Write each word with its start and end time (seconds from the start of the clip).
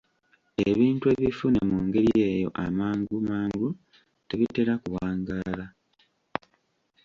Ebintu 0.69 1.05
ebifune 1.15 1.59
mu 1.69 1.77
ngeri 1.85 2.11
eyo 2.29 2.49
amangu 2.65 3.15
mangu 3.29 3.67
tebitera 4.27 4.73
kuwangaala. 4.83 5.65